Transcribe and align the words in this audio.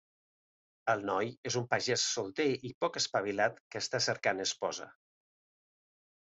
El 0.93 1.03
noi 1.09 1.29
és 1.49 1.57
un 1.61 1.67
pagès 1.73 2.07
solter 2.15 2.49
i 2.71 2.73
poc 2.85 2.99
espavilat 3.03 3.63
que 3.69 3.85
està 3.85 4.03
cercant 4.09 4.45
esposa. 4.51 4.93